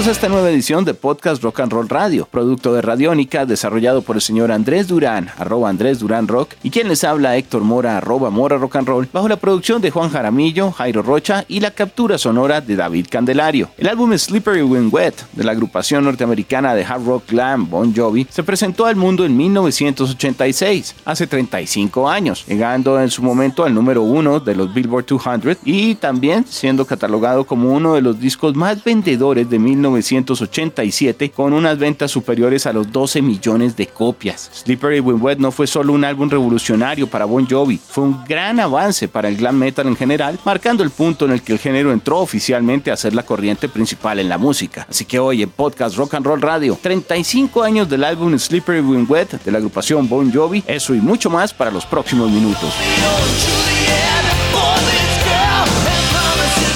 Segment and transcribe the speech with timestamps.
[0.00, 4.00] Bienvenidos a esta nueva edición de Podcast Rock and Roll Radio, producto de Radiónica, desarrollado
[4.00, 7.98] por el señor Andrés Durán, arroba Andrés Durán Rock, y quien les habla Héctor Mora,
[7.98, 11.72] arroba Mora Rock and Roll, bajo la producción de Juan Jaramillo, Jairo Rocha y la
[11.72, 13.68] captura sonora de David Candelario.
[13.76, 18.26] El álbum Slippery When Wet, de la agrupación norteamericana de hard rock glam Bon Jovi,
[18.30, 24.00] se presentó al mundo en 1986, hace 35 años, llegando en su momento al número
[24.00, 28.82] uno de los Billboard 200 y también siendo catalogado como uno de los discos más
[28.82, 29.58] vendedores de
[29.90, 34.50] 1987 con unas ventas superiores a los 12 millones de copias.
[34.52, 38.60] Slippery When Wet no fue solo un álbum revolucionario para Bon Jovi, fue un gran
[38.60, 41.92] avance para el glam metal en general, marcando el punto en el que el género
[41.92, 44.86] entró oficialmente a ser la corriente principal en la música.
[44.88, 49.06] Así que hoy en Podcast Rock and Roll Radio, 35 años del álbum Slippery When
[49.08, 52.72] Wet de la agrupación Bon Jovi, eso y mucho más para los próximos minutos.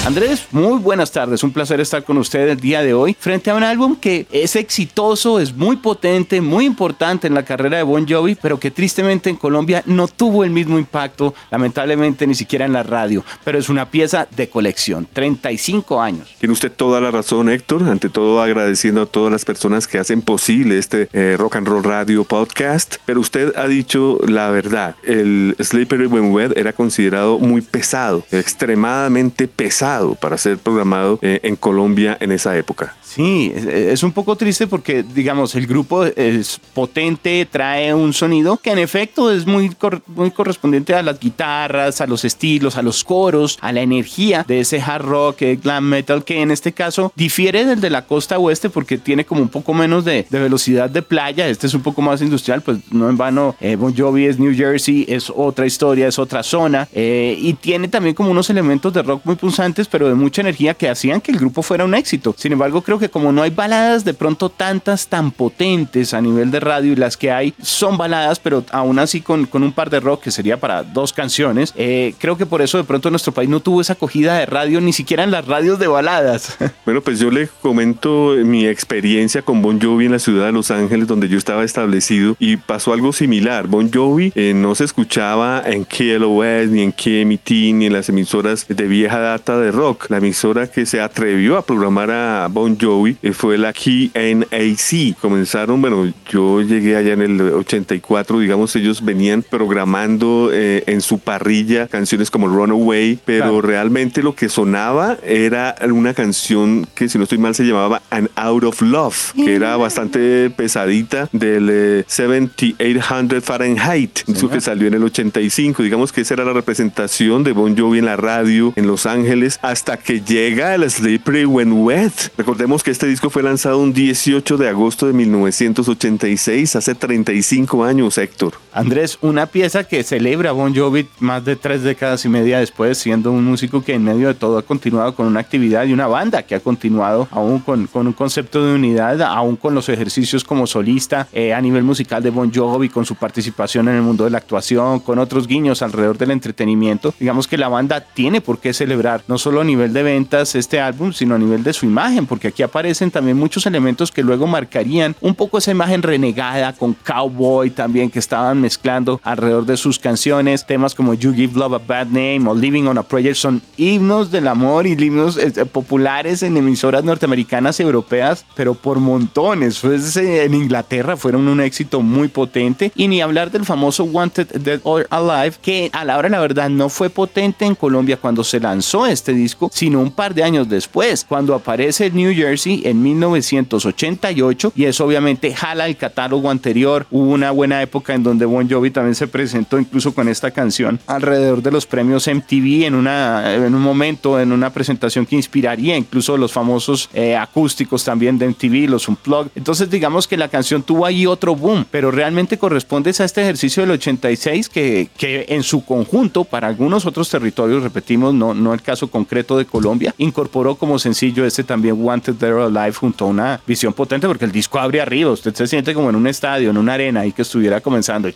[0.05, 1.43] Andrés, muy buenas tardes.
[1.43, 4.55] Un placer estar con usted el día de hoy frente a un álbum que es
[4.55, 9.31] exitoso, es muy potente, muy importante en la carrera de Bon Jovi, pero que tristemente
[9.31, 13.25] en Colombia no tuvo el mismo impacto, lamentablemente ni siquiera en la radio.
[13.43, 16.35] Pero es una pieza de colección, 35 años.
[16.37, 17.89] Tiene usted toda la razón, Héctor.
[17.89, 21.83] Ante todo, agradeciendo a todas las personas que hacen posible este eh, Rock and Roll
[21.83, 22.97] Radio podcast.
[23.07, 24.97] Pero usted ha dicho la verdad.
[25.03, 31.55] El Slippery When Wet era considerado muy pesado, extremadamente pesado para ser programado eh, en
[31.55, 32.95] Colombia en esa época.
[33.01, 38.71] Sí, es un poco triste porque, digamos, el grupo es potente, trae un sonido que
[38.71, 39.71] en efecto es muy,
[40.07, 44.59] muy correspondiente a las guitarras, a los estilos, a los coros, a la energía de
[44.59, 48.37] ese hard rock, eh, glam metal, que en este caso difiere del de la costa
[48.37, 51.47] oeste porque tiene como un poco menos de, velocidad de playa.
[51.47, 53.55] Este es un poco más industrial, pues no en vano.
[53.61, 58.15] Eh, bon Jovi es New Jersey, es otra historia, es otra zona y tiene también
[58.15, 61.39] como unos elementos de rock muy punzantes pero de mucha energía que hacían que el
[61.39, 62.35] grupo fuera un éxito.
[62.37, 66.51] Sin embargo, creo que como no hay baladas de pronto tantas tan potentes a nivel
[66.51, 69.89] de radio y las que hay son baladas, pero aún así con, con un par
[69.89, 73.33] de rock que sería para dos canciones, eh, creo que por eso de pronto nuestro
[73.33, 76.57] país no tuvo esa acogida de radio ni siquiera en las radios de baladas.
[76.85, 80.69] Bueno, pues yo le comento mi experiencia con Bon Jovi en la ciudad de Los
[80.69, 83.67] Ángeles donde yo estaba establecido y pasó algo similar.
[83.67, 88.67] Bon Jovi eh, no se escuchaba en KLOS ni en KMT ni en las emisoras
[88.67, 90.09] de vieja data de rock.
[90.09, 95.19] La emisora que se atrevió a programar a Bon Jovi eh, fue la KNAC.
[95.19, 101.19] Comenzaron, bueno, yo llegué allá en el 84, digamos, ellos venían programando eh, en su
[101.19, 107.23] parrilla canciones como Runaway, pero realmente lo que sonaba era una canción que, si no
[107.23, 113.41] estoy mal, se llamaba An Out of Love, que era bastante pesadita del 7800 eh,
[113.41, 115.83] Fahrenheit, eso que salió en el 85.
[115.83, 119.59] Digamos que esa era la representación de Bon Jovi en la radio en Los Ángeles
[119.69, 122.31] hasta que llega el Slippery When Wet.
[122.37, 128.17] Recordemos que este disco fue lanzado un 18 de agosto de 1986, hace 35 años,
[128.17, 128.53] Héctor.
[128.71, 133.31] Andrés, una pieza que celebra Bon Jovi más de tres décadas y media después, siendo
[133.31, 136.43] un músico que en medio de todo ha continuado con una actividad y una banda
[136.43, 140.67] que ha continuado aún con, con un concepto de unidad, aún con los ejercicios como
[140.67, 144.29] solista eh, a nivel musical de Bon Jovi, con su participación en el mundo de
[144.29, 147.13] la actuación, con otros guiños alrededor del entretenimiento.
[147.19, 150.79] Digamos que la banda tiene por qué celebrar no solo a nivel de ventas este
[150.79, 154.47] álbum, sino a nivel de su imagen, porque aquí aparecen también muchos elementos que luego
[154.47, 159.99] marcarían un poco esa imagen renegada con cowboy también que estaban mezclando alrededor de sus
[159.99, 163.61] canciones, temas como You Give Love a Bad Name o Living on a Prayer son
[163.77, 169.79] himnos del amor y himnos eh, populares en emisoras norteamericanas y europeas, pero por montones.
[169.79, 172.91] Pues, en Inglaterra fueron un éxito muy potente.
[172.95, 176.69] Y ni hablar del famoso Wanted Dead or Alive que a la hora la verdad
[176.69, 180.69] no fue potente en Colombia cuando se lanzó este disco, sino un par de años
[180.69, 187.07] después, cuando aparece New Jersey en 1988 y eso obviamente jala el catálogo anterior.
[187.11, 190.99] Hubo una buena época en donde Bon Jovi también se presentó incluso con esta canción
[191.07, 195.97] alrededor de los premios MTV en, una, en un momento, en una presentación que inspiraría
[195.97, 199.51] incluso los famosos eh, acústicos también de MTV, los Unplugged.
[199.55, 203.83] Entonces digamos que la canción tuvo ahí otro boom, pero realmente corresponde a este ejercicio
[203.83, 208.81] del 86 que, que en su conjunto, para algunos otros territorios, repetimos, no, no el
[208.81, 209.09] caso
[209.57, 214.27] de Colombia, incorporó como sencillo este también Wanted There Alive junto a una visión potente
[214.27, 217.25] porque el disco abre arriba, usted se siente como en un estadio, en una arena
[217.25, 218.29] y que estuviera comenzando.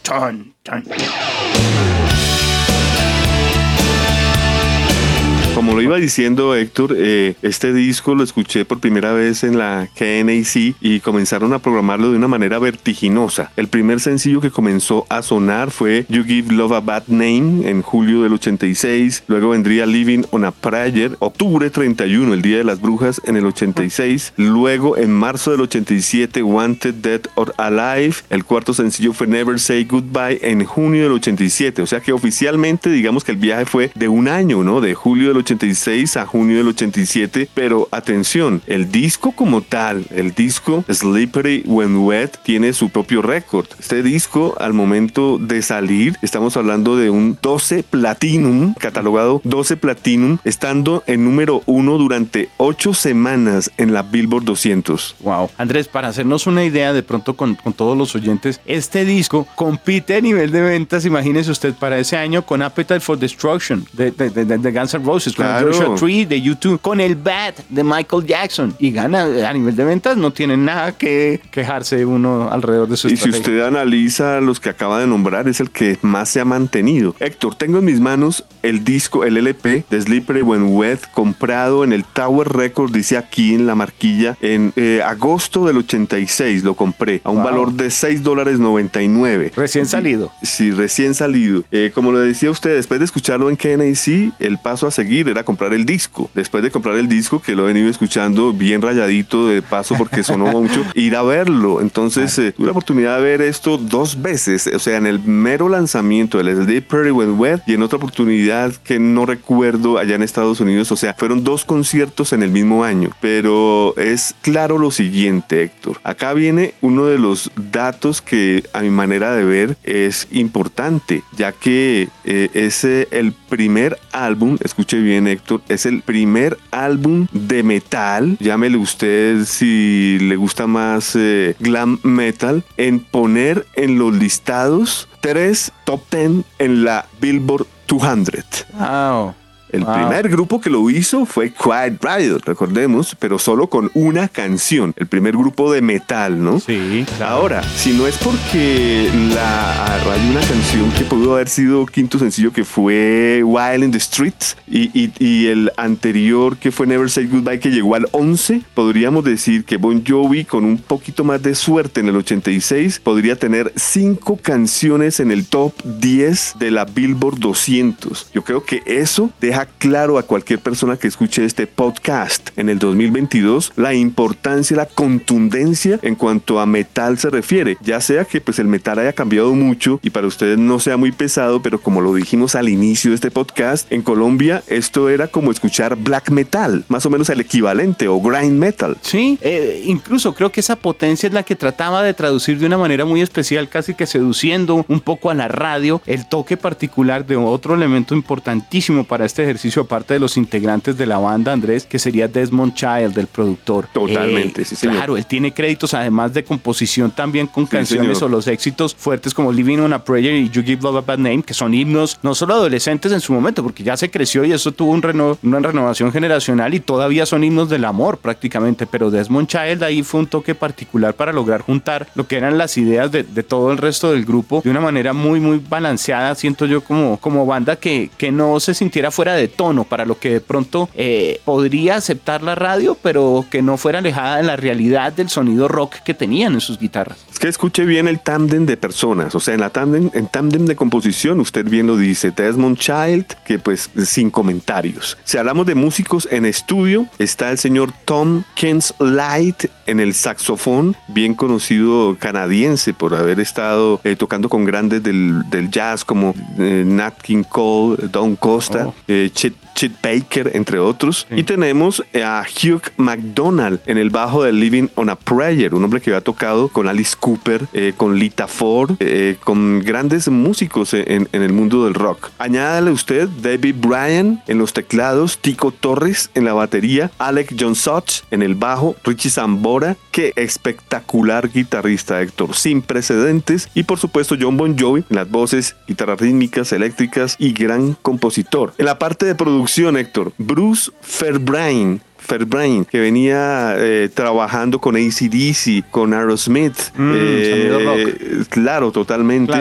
[5.59, 9.89] Como lo iba diciendo Héctor, eh, este disco lo escuché por primera vez en la
[9.93, 13.51] KNAC y comenzaron a programarlo de una manera vertiginosa.
[13.57, 17.81] El primer sencillo que comenzó a sonar fue You Give Love a Bad Name en
[17.81, 22.79] julio del 86, luego vendría Living on a Prayer, octubre 31, el Día de las
[22.79, 28.73] Brujas en el 86, luego en marzo del 87 Wanted Dead or Alive, el cuarto
[28.73, 33.33] sencillo fue Never Say Goodbye en junio del 87, o sea que oficialmente digamos que
[33.33, 34.79] el viaje fue de un año, ¿no?
[34.79, 40.35] De julio del 86 a junio del 87, pero atención, el disco como tal, el
[40.35, 43.65] disco Slippery When Wet tiene su propio récord.
[43.79, 50.37] Este disco al momento de salir, estamos hablando de un 12 Platinum, catalogado 12 Platinum,
[50.43, 55.15] estando en número uno durante 8 semanas en la Billboard 200.
[55.21, 55.49] Wow.
[55.57, 60.15] Andrés, para hacernos una idea de pronto con, con todos los oyentes, este disco compite
[60.15, 64.29] a nivel de ventas, imagínese usted, para ese año con Appetite for Destruction de, de,
[64.29, 65.73] de, de Guns N' Roses, con Claro.
[65.73, 69.83] Joshua Tree de YouTube, con el Bad de Michael Jackson y gana a nivel de
[69.85, 74.59] ventas, no tiene nada que quejarse uno alrededor de su Y si usted analiza los
[74.59, 77.15] que acaba de nombrar, es el que más se ha mantenido.
[77.19, 81.93] Héctor, tengo en mis manos el disco, el LP de Slippery When Wet, comprado en
[81.93, 87.21] el Tower Record, dice aquí en la marquilla, en eh, agosto del 86 lo compré,
[87.23, 87.45] a un Wow.
[87.45, 89.53] valor de 6 dólares 99.
[89.55, 90.31] Recién salido.
[90.43, 91.63] Sí, recién salido.
[91.71, 95.43] Eh, como le decía usted, después de escucharlo en KNAC, el paso a seguir era
[95.43, 96.29] comprar el disco.
[96.33, 100.23] Después de comprar el disco, que lo he venido escuchando bien rayadito de paso porque
[100.23, 101.81] sonó mucho, ir a verlo.
[101.81, 105.69] Entonces, eh, tuve la oportunidad de ver esto dos veces, o sea, en el mero
[105.69, 110.23] lanzamiento del Sleep Pretty When Wet y en otra oportunidad que no recuerdo allá en
[110.23, 110.91] Estados Unidos.
[110.91, 113.11] O sea, fueron dos conciertos en el mismo año.
[113.21, 115.99] Pero es claro lo siguiente, Héctor.
[116.03, 121.51] Acá viene uno de los datos que a mi manera de ver es importante, ya
[121.51, 127.63] que eh, es eh, el primer álbum, escuche bien Héctor, es el primer álbum de
[127.63, 135.07] metal, llámele usted si le gusta más eh, glam metal, en poner en los listados
[135.21, 138.65] tres top 10 en la Billboard 200.
[138.73, 139.33] Wow.
[139.71, 139.93] El Wow.
[139.93, 144.93] primer grupo que lo hizo fue Quiet Riot, recordemos, pero solo con una canción.
[144.97, 146.59] El primer grupo de metal, ¿no?
[146.59, 147.35] Sí, claro.
[147.35, 152.51] Ahora, si no es porque la, hay una canción que pudo haber sido quinto sencillo
[152.51, 157.27] que fue Wild in the Streets y, y- y el anterior que fue Never Say
[157.27, 161.55] Goodbye que llegó al 11, podríamos decir que Bon Jovi con un poquito más de
[161.55, 167.39] suerte en el 86 podría tener cinco canciones en el top 10 de la Billboard
[167.39, 168.29] 200.
[168.33, 172.79] Yo creo que eso deja claro a cualquier persona que escuche este podcast en el
[172.79, 177.77] 2022 la importancia, la contundencia en cuanto a metal se refiere.
[177.81, 181.11] Ya sea que pues el metal haya cambiado mucho y para ustedes no sea muy
[181.11, 185.51] pesado, pero como lo dijimos al inicio de este podcast, en Colombia esto era como
[185.51, 188.97] escuchar black metal, más o menos el equivalente o grind metal.
[189.01, 192.77] Sí, eh, incluso creo que esa potencia es la que trataba de traducir de una
[192.77, 197.35] manera muy especial, casi que seduciendo un poco a la radio el toque particular de
[197.35, 201.99] otro elemento importantísimo para este ejercicio, aparte de los integrantes de la banda, Andrés, que
[201.99, 203.87] sería Desmond Child, el productor.
[203.93, 204.95] Totalmente, sí, señor.
[204.97, 208.31] Claro, él tiene créditos además de composición también con Sí, canciones señor.
[208.31, 211.17] o los éxitos fuertes como Living on a Prayer y You Give Love a Bad
[211.19, 214.51] Name, que son himnos no solo adolescentes en su momento, porque ya se creció y
[214.51, 219.09] eso tuvo un reno- una renovación generacional y todavía son himnos del amor prácticamente, pero
[219.11, 223.11] Desmond Child ahí fue un toque particular para lograr juntar lo que eran las ideas
[223.11, 226.81] de, de todo el resto del grupo de una manera muy, muy balanceada, siento yo
[226.81, 230.41] como, como banda que, que no se sintiera fuera de tono para lo que de
[230.41, 235.29] pronto eh, podría aceptar la radio, pero que no fuera alejada de la realidad del
[235.29, 237.17] sonido rock que tenían en sus guitarras.
[237.31, 240.65] Es que escuche bien el tándem de personas, o sea, en la tándem, en tándem
[240.65, 245.17] de composición, usted bien lo dice, Desmond Child, que pues sin comentarios.
[245.23, 250.95] Si hablamos de músicos en estudio, está el señor Tom Kens Light en el saxofón,
[251.07, 256.83] bien conocido canadiense por haber estado eh, tocando con grandes del, del jazz como eh,
[256.85, 258.93] Nat King Cole, Don Costa, Oh.
[259.07, 261.25] eh, Chet, Chet Baker, entre otros.
[261.29, 261.39] Sí.
[261.39, 266.01] Y tenemos a Hugh McDonald en el bajo de Living on a Prayer, un hombre
[266.01, 271.29] que había tocado con Alice Cooper, eh, con Lita Ford, eh, con grandes músicos en,
[271.31, 272.29] en el mundo del rock.
[272.39, 278.23] Añádale usted David Bryan en los teclados, Tico Torres en la batería, Alec John Such
[278.31, 284.57] en el bajo, Richie Zambora, qué espectacular guitarrista Héctor, sin precedentes, y por supuesto John
[284.57, 288.73] Bon Jovi en las voces, guitarras rítmicas, eléctricas y gran compositor.
[288.77, 295.89] En la parte de producción Héctor, Bruce Fairbrain Fairbrain, que venía eh, trabajando con ACDC,
[295.89, 296.77] con Aerosmith.
[296.95, 299.53] Mm, sonido eh, claro, totalmente.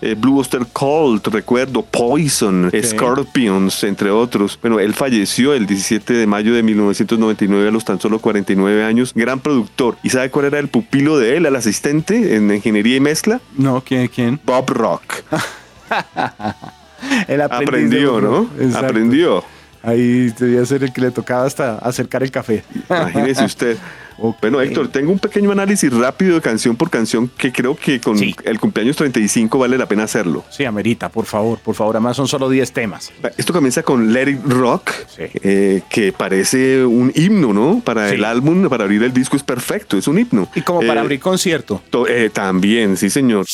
[0.00, 4.58] Eh, Blue Oyster Cult, recuerdo, Poison, Scorpions, entre otros.
[4.60, 9.12] Bueno, él falleció el 17 de mayo de 1999 a los tan solo 49 años.
[9.14, 9.98] Gran productor.
[10.02, 13.40] ¿Y sabe cuál era el pupilo de él, el asistente en ingeniería y mezcla?
[13.58, 14.08] No, ¿quién?
[14.08, 14.40] ¿Quién?
[14.44, 15.24] Bob Rock.
[17.50, 18.48] Aprendió, ¿no?
[18.74, 19.44] Aprendió.
[19.84, 22.64] Ahí debía ser el que le tocaba hasta acercar el café.
[22.88, 23.76] Imagínese usted.
[24.40, 28.16] Bueno, Héctor, tengo un pequeño análisis rápido de canción por canción que creo que con
[28.16, 28.32] Sí.
[28.44, 30.44] el cumpleaños 35 vale la pena hacerlo.
[30.50, 31.96] Sí, amerita, por favor, por favor.
[31.96, 33.10] Además son solo 10 temas.
[33.36, 35.22] Esto comienza con Let It Rock, Sí.
[35.42, 37.80] eh, que parece un himno, ¿no?
[37.84, 38.14] Para Sí.
[38.14, 40.48] el álbum, para abrir el disco es perfecto, es un himno.
[40.54, 41.82] Y como para Eh, abrir concierto.
[41.90, 43.44] to- eh, también, sí, señor.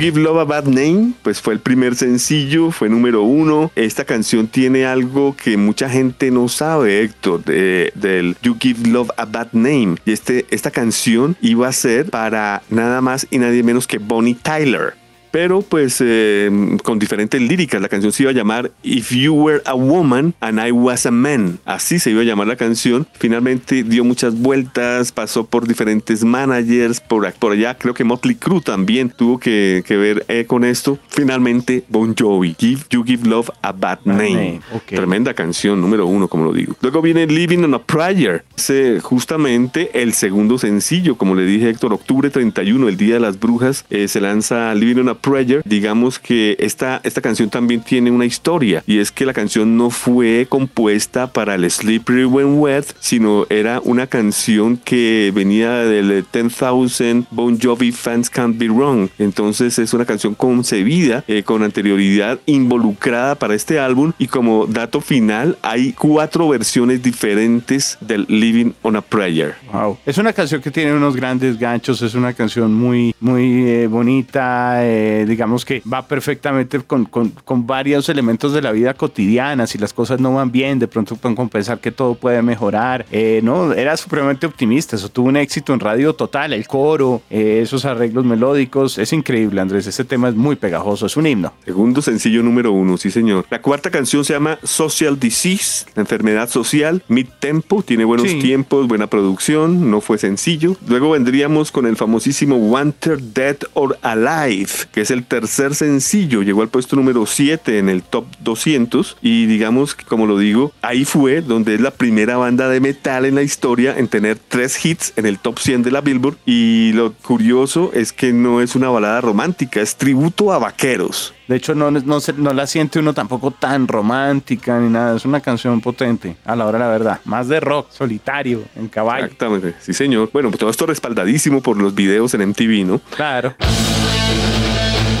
[0.00, 3.70] Give Love a Bad Name, pues fue el primer sencillo, fue número uno.
[3.76, 9.10] Esta canción tiene algo que mucha gente no sabe, Héctor, de- del You Give Love
[9.18, 9.96] a Bad Name.
[10.06, 14.36] Y este, esta canción iba a ser para nada más y nadie menos que Bonnie
[14.40, 14.94] Tyler.
[15.30, 16.50] Pero pues eh,
[16.82, 20.58] con diferentes líricas, la canción se iba a llamar If You Were a Woman and
[20.58, 21.58] I Was a Man.
[21.64, 23.06] Así se iba a llamar la canción.
[23.12, 28.60] Finalmente dio muchas vueltas, pasó por diferentes managers, por, por allá creo que Motley Crue
[28.60, 30.98] también tuvo que, que ver eh, con esto.
[31.08, 34.34] Finalmente Bon Jovi, Give You Give Love a Bad Name.
[34.34, 34.86] Name, ok.
[34.86, 36.74] Tremenda canción, número uno, como lo digo.
[36.80, 38.44] Luego viene Living on a Prayer.
[38.56, 43.38] Ese, justamente el segundo sencillo, como le dije Héctor, octubre 31, el Día de las
[43.38, 45.62] Brujas, eh, se lanza Living on a Prayer.
[45.64, 49.90] Digamos que esta, esta canción también tiene una historia y es que la canción no
[49.90, 57.26] fue compuesta para el Slippery When Wet, sino era una canción que venía del 10,000
[57.30, 59.08] Bon Jovi Fans Can't Be Wrong.
[59.18, 65.00] Entonces es una canción concebida eh, con anterioridad involucrada para este álbum y como dato
[65.00, 69.54] final hay cuatro versiones diferentes del Living on a Prayer.
[69.72, 69.98] Wow.
[70.06, 74.84] Es una canción que tiene unos grandes ganchos, es una canción muy, muy eh, bonita,
[74.84, 79.66] eh, digamos que va perfectamente con, con, con varios elementos de la vida cotidiana.
[79.66, 83.06] Si las cosas no van bien, de pronto pueden compensar que todo puede mejorar.
[83.10, 87.60] Eh, no, era supremamente optimista, eso tuvo un éxito en radio total, el coro, eh,
[87.62, 91.52] esos arreglos melódicos, es increíble, Andrés, ese tema es muy pegajoso, es un himno.
[91.64, 93.46] Segundo sencillo número uno, sí señor.
[93.50, 98.38] La cuarta canción se llama Social Disease, la enfermedad social, mid tempo, tiene buenos Sí.
[98.38, 100.76] tiempos, buena producción, no fue sencillo.
[100.86, 106.62] Luego vendríamos con el famosísimo Wanted Dead or Alive, que es el tercer sencillo, llegó
[106.62, 111.04] al puesto número 7 en el top 200 y digamos, que, como lo digo, ahí
[111.04, 115.12] fue donde es la primera banda de metal en la historia en tener tres hits
[115.16, 118.88] en el top 100 de la Billboard y lo curioso es que no es una
[118.88, 121.34] balada romántica, es tributo a vaqueros.
[121.48, 125.16] De hecho, no, no, se- no la siente uno tampoco tan romántica ni nada.
[125.16, 127.20] Es una canción potente, a la hora de la verdad.
[127.24, 129.24] Más de rock, solitario, en caballo.
[129.24, 130.30] Exactamente, sí señor.
[130.32, 133.00] Bueno, pues todo esto respaldadísimo por los videos en MTV, ¿no?
[133.16, 133.56] Claro.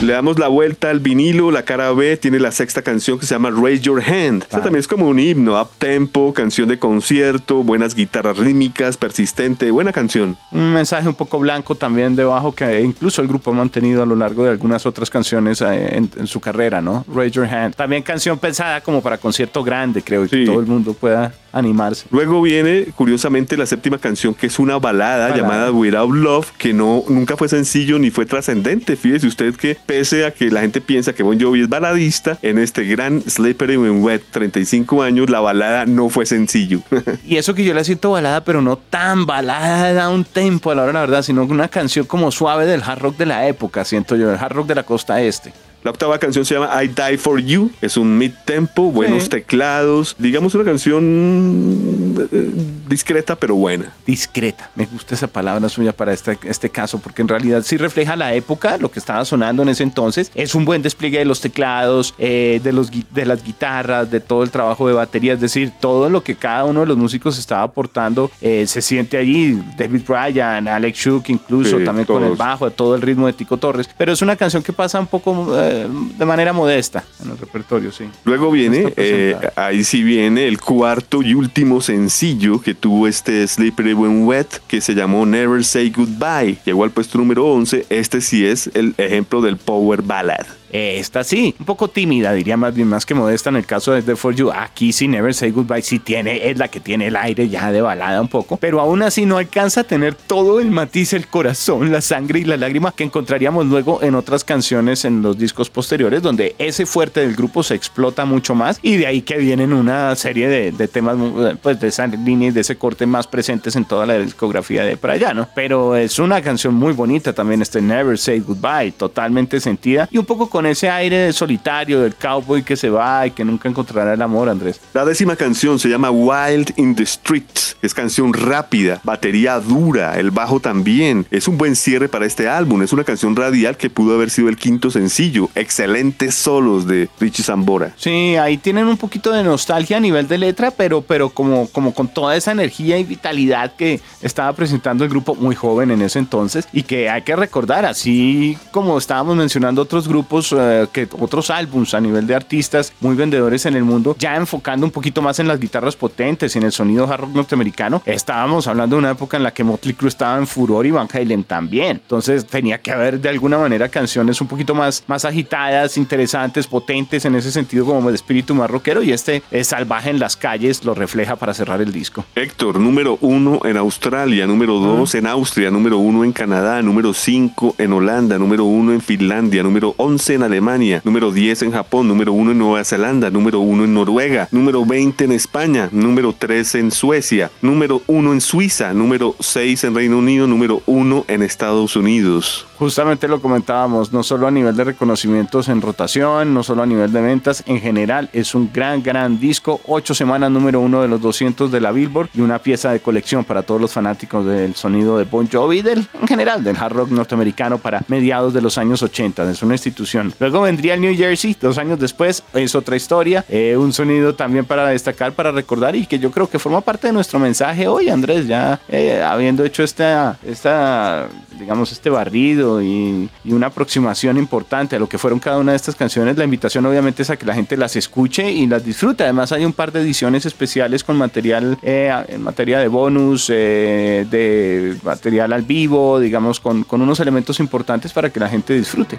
[0.02, 3.34] Le damos la vuelta al vinilo, la cara B tiene la sexta canción que se
[3.34, 4.44] llama Raise Your Hand.
[4.44, 4.62] Esta Ah.
[4.62, 9.92] también es como un himno, up tempo, canción de concierto, buenas guitarras rítmicas, persistente, buena
[9.92, 10.38] canción.
[10.52, 14.16] Un mensaje un poco blanco también debajo que incluso el grupo ha mantenido a lo
[14.16, 17.04] largo de algunas otras canciones eh, en, en su carrera, ¿no?
[17.14, 17.74] Raise Your Hand.
[17.74, 20.44] También canción pensada como para concierto grande, creo, y que Sí.
[20.46, 22.06] todo el mundo pueda animarse.
[22.10, 25.36] Luego viene, curiosamente, la séptima canción, que es una balada, Balada.
[25.36, 28.96] llamada Without Love, que no, nunca fue sencillo ni fue trascendente.
[28.96, 32.58] Fíjese usted que, pese a que la gente piensa que Bon Jovi es baladista, en
[32.58, 36.80] este gran Slippery When Wet, 35 años, la balada no fue sencillo.
[37.26, 40.74] Y eso que yo la siento balada, pero no tan balada, da un tempo a
[40.74, 43.46] la hora de la verdad, sino una canción como suave del hard rock de la
[43.46, 45.52] época, siento yo, el hard rock de la costa este.
[45.82, 47.70] La octava canción se llama I Die For You.
[47.80, 49.28] Es un mid-tempo, buenos Sí.
[49.30, 50.14] teclados.
[50.18, 52.50] Digamos una canción eh,
[52.88, 53.92] discreta pero buena.
[54.06, 54.70] discreta.
[54.74, 58.34] Me gusta esa palabra suya para este, este caso, porque en realidad sí refleja la
[58.34, 60.30] época, lo que estaba sonando en ese entonces.
[60.34, 64.42] Es un buen despliegue de los teclados, eh, de, los, de las guitarras, de todo
[64.42, 67.62] el trabajo de batería, es decir, todo lo que cada uno de los músicos estaba
[67.62, 69.58] aportando eh, se siente allí.
[69.78, 73.56] David Bryan, Alex Shook, incluso Sí, también con el bajo, todo el ritmo de Tico
[73.56, 73.88] Torres.
[73.96, 77.92] Pero es una canción que pasa un poco eh, de manera modesta en el repertorio,
[77.92, 78.04] sí.
[78.24, 83.94] Luego viene, eh, ahí sí viene el cuarto y último sencillo que tuvo este Slippery
[83.94, 86.58] When Wet, que se llamó Never Say Goodbye.
[86.64, 87.86] Llegó al puesto número 11.
[87.90, 90.59] Este sí es el ejemplo del Power Ballad.
[90.72, 94.02] Esta sí, un poco tímida, diría más bien más que modesta en el caso de
[94.02, 94.52] The For You.
[94.52, 97.80] Aquí sí, Never Say Goodbye sí tiene, es la que tiene el aire ya de
[97.80, 101.90] balada un poco, pero aún así no alcanza a tener todo el matiz, el corazón,
[101.90, 106.22] la sangre y la lágrima que encontraríamos luego en otras canciones en los discos posteriores,
[106.22, 110.14] donde ese fuerte del grupo se explota mucho más y de ahí que vienen una
[110.14, 111.16] serie de, temas
[111.62, 114.96] pues de esa línea y de ese corte más presentes en toda la discografía de
[114.96, 115.48] para allá, ¿no?
[115.54, 120.26] Pero es una canción muy bonita también, este Never Say Goodbye, totalmente sentida y un
[120.26, 124.22] poco con ese aire solitario del cowboy que se va y que nunca encontrará el
[124.22, 124.80] amor, Andrés.
[124.94, 127.76] La décima canción se llama Wild in the Streets.
[127.82, 131.26] Es canción rápida, batería dura, el bajo también.
[131.30, 132.82] Es un buen cierre para este álbum.
[132.82, 135.48] Es una canción radial que pudo haber sido el quinto sencillo.
[135.54, 137.92] Excelentes solos de Richie Zambora.
[137.96, 141.94] Sí, ahí tienen un poquito de nostalgia a nivel de letra, pero, pero como, como
[141.94, 146.18] con toda esa energía y vitalidad que estaba presentando el grupo muy joven en ese
[146.18, 151.50] entonces y que hay que recordar, así como estábamos mencionando otros grupos, eh, que otros
[151.50, 155.38] álbums a nivel de artistas muy vendedores en el mundo, ya enfocando un poquito más
[155.38, 159.10] en las guitarras potentes y en el sonido hard rock norteamericano, estábamos hablando de una
[159.10, 162.00] época en la que Motley Crue estaba en furor y Van Halen también.
[162.02, 167.24] Entonces tenía que haber de alguna manera canciones un poquito más, más agitadas, interesantes, potentes
[167.24, 170.84] en ese sentido como el espíritu más rockero y este es salvaje en las calles
[170.84, 172.24] lo refleja para cerrar el disco.
[172.34, 177.74] Héctor, número uno en Australia, número dos en Austria, número uno en Canadá, número cinco
[177.78, 182.32] en Holanda, número uno en Finlandia, número once en Alemania, número diez en Japón, número
[182.32, 186.90] uno en Nueva Zelanda, número uno en Noruega, número veinte en España, número tres en
[186.90, 192.66] Suecia, número uno en Suiza, número seis en Reino Unido, número uno en Estados Unidos.
[192.78, 197.12] Justamente lo comentábamos, no solo a nivel de reconocimientos en rotación, no solo a nivel
[197.12, 199.80] de ventas, en general es un gran, gran disco.
[199.86, 203.44] Ocho semanas número uno de los 200 de la Billboard y una pieza de colección
[203.44, 207.10] para todos los fanáticos del sonido de Bon Jovi, del, en general del hard rock
[207.10, 209.50] norteamericano para mediados de los años 80.
[209.50, 210.29] Es una institución.
[210.38, 213.44] Luego vendría el New Jersey, dos años después, es otra historia.
[213.48, 217.08] eh, un sonido también para destacar, para recordar y que yo creo que forma parte
[217.08, 223.28] de nuestro mensaje hoy, Andrés, ya eh, habiendo hecho esta, esta, digamos, este barrido y,
[223.44, 226.36] y una aproximación importante a lo que fueron cada una de estas canciones.
[226.36, 229.24] La invitación obviamente es a que la gente las escuche y las disfrute.
[229.24, 234.26] Además hay un par de ediciones especiales con material eh, en materia de bonus, eh,
[234.30, 239.18] de material al vivo, digamos, con, con unos elementos importantes para que la gente disfrute.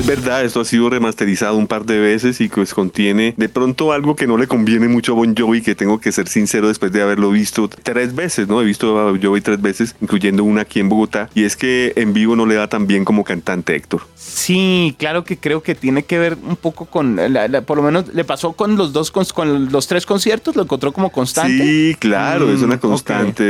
[0.00, 3.92] Es verdad, esto ha sido remasterizado un par de veces y pues contiene de pronto
[3.92, 6.90] algo que no le conviene mucho a Bon Jovi, que tengo que ser sincero después
[6.90, 8.62] de haberlo visto tres veces, ¿no?
[8.62, 11.92] He visto a Bon Jovi tres veces, incluyendo una aquí en Bogotá, y es que
[11.96, 14.00] en vivo no le da tan bien como cantante Héctor.
[14.16, 17.82] Sí, claro que creo que tiene que ver un poco con, la- la- por lo
[17.82, 21.62] menos le pasó con los dos, con los tres conciertos, lo encontró como constante.
[21.62, 22.80] Sí, claro, es Mm, una ok.
[22.80, 23.42] constante.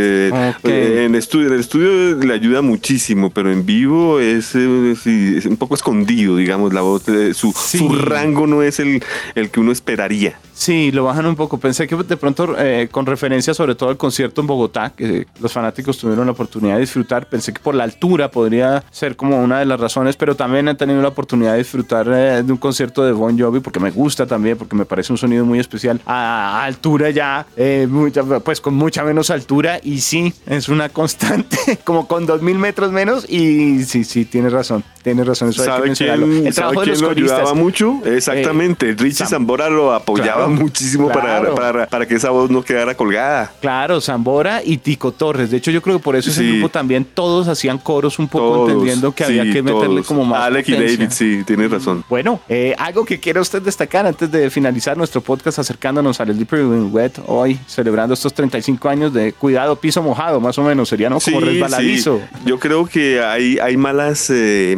[0.65, 4.97] Eh, En, estudio, en el estudio le ayuda muchísimo, pero en vivo es, eh,
[5.37, 7.03] es un poco escondido, digamos, la voz.
[7.35, 7.79] su, Sí.
[7.79, 9.03] su rango no es el,
[9.35, 10.39] el que uno esperaría.
[10.55, 11.59] Sí, lo bajan un poco.
[11.59, 15.51] Pensé que de pronto, eh, con referencia sobre todo al concierto en Bogotá, que los
[15.53, 19.59] fanáticos tuvieron la oportunidad de disfrutar, pensé que por la altura podría ser como una
[19.61, 23.03] de las razones, pero también he tenido la oportunidad de disfrutar eh, de un concierto
[23.05, 26.61] de Bon Jovi, porque me gusta también, porque me parece un sonido muy especial, a,
[26.61, 31.57] a altura ya, eh, mucha- pues con mucha menos altura, y sí, es una constante,
[31.85, 35.51] como con 2.000 metros menos, y sí, sí, tienes razón, tienes razón.
[35.51, 36.27] Eso hay que ¿Sabe mencionarlo.
[36.27, 37.39] quién, El sabe trabajo de quién los lo coristas.
[37.39, 38.01] ayudaba mucho?
[38.05, 38.95] Exactamente.
[38.99, 41.55] Richie Sam- Zambora lo apoyaba Claro, muchísimo claro.
[41.55, 43.53] Para, para, para que esa voz no quedara colgada.
[43.61, 45.51] Claro, Zambora y Tico Torres.
[45.51, 46.53] De hecho, yo creo que por eso ese Sí.
[46.53, 50.07] grupo también todos hacían coros un poco Todos, entendiendo que había que meterle todos.
[50.07, 50.43] como más.
[50.43, 50.97] Alec y potencia.
[50.99, 52.05] David, sí, tienes razón.
[52.09, 56.63] Bueno, eh, algo que quiera usted destacar antes de finalizar nuestro podcast acercándonos al Slippery
[56.65, 61.19] Wet hoy, celebrando estos 35 años de cuidado piso mojado, más o menos, sería no
[61.21, 62.19] como Sí, resbaladizo.
[62.33, 62.39] sí.
[62.47, 64.75] Yo creo que hay, hay malas eh,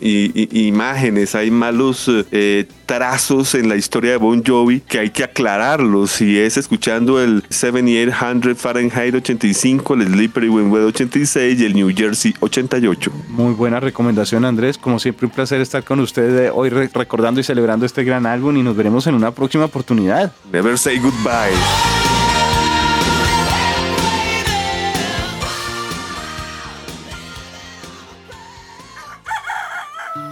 [0.00, 5.24] i- imágenes, hay malos eh, trazos en la historia de Bon Jovi que hay que
[5.24, 6.10] aclararlos.
[6.12, 11.90] Si es escuchando el 7800 Fahrenheit 85, el Slippery When Wet 86 y el New
[11.94, 13.10] Jersey 88.
[13.28, 14.78] Muy buena recomendación, Andrés.
[14.78, 18.56] Como siempre, un placer estar con ustedes hoy re- recordando y celebrando este gran álbum
[18.56, 20.32] y nos veremos en una próxima oportunidad.
[20.52, 22.07] Never say goodbye.